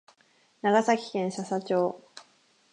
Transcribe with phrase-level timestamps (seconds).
[0.63, 2.01] 長崎県佐々町